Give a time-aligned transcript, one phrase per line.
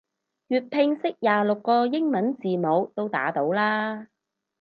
[0.49, 4.07] 粵拼識廿六個英文字母都打到啦